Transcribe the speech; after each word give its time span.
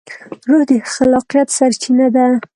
روح 0.49 0.63
د 0.69 0.71
خلاقیت 0.93 1.47
سرچینه 1.57 2.07
ده. 2.15 2.25